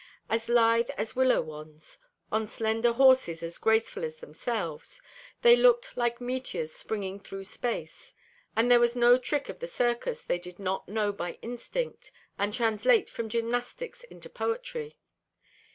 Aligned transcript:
As 0.31 0.49
lithe 0.49 0.89
as 0.97 1.15
willow 1.15 1.41
wands, 1.43 1.99
on 2.31 2.47
slender 2.47 2.93
horses 2.93 3.43
as 3.43 3.59
graceful 3.59 4.03
as 4.03 4.15
themselves, 4.15 4.99
they 5.43 5.55
looked 5.55 5.95
like 5.95 6.19
meteors 6.19 6.71
springing 6.73 7.19
through 7.19 7.43
space, 7.45 8.15
and 8.55 8.71
there 8.71 8.79
was 8.79 8.95
no 8.95 9.19
trick 9.19 9.47
of 9.47 9.59
the 9.59 9.67
circus 9.67 10.23
they 10.23 10.39
did 10.39 10.57
not 10.57 10.87
know 10.89 11.11
by 11.13 11.33
instinct, 11.43 12.11
and 12.39 12.51
translate 12.51 13.11
from 13.11 13.29
gymnastics 13.29 14.03
into 14.05 14.27
poetry. 14.27 14.97